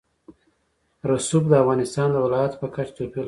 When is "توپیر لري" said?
2.97-3.19